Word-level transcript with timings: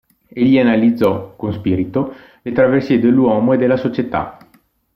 Egli 0.27 0.57
analizzò, 0.57 1.35
con 1.35 1.53
spirito, 1.53 2.15
le 2.41 2.51
traversie 2.53 2.99
dell'uomo 2.99 3.53
e 3.53 3.57
della 3.57 3.77
società. 3.77 4.35